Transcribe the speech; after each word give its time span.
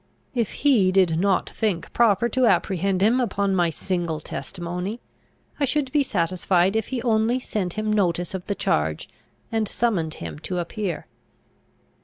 If 0.33 0.65
he 0.65 0.91
did 0.91 1.19
not 1.19 1.47
think 1.47 1.93
proper 1.93 2.27
to 2.29 2.47
apprehend 2.47 3.03
him 3.03 3.19
upon 3.21 3.53
my 3.55 3.69
single 3.69 4.19
testimony, 4.19 4.99
I 5.59 5.65
should 5.65 5.91
be 5.91 6.01
satisfied 6.01 6.75
if 6.75 6.87
he 6.87 7.03
only 7.03 7.39
sent 7.39 7.73
him 7.73 7.93
notice 7.93 8.33
of 8.33 8.43
the 8.47 8.55
charge, 8.55 9.07
and 9.51 9.67
summoned 9.67 10.15
him 10.15 10.39
to 10.39 10.57
appear. 10.57 11.05